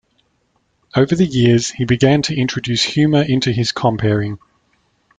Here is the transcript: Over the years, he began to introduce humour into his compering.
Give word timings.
Over 0.95 1.15
the 1.15 1.27
years, 1.27 1.69
he 1.69 1.85
began 1.85 2.23
to 2.23 2.35
introduce 2.35 2.81
humour 2.81 3.21
into 3.21 3.51
his 3.51 3.71
compering. 3.71 4.39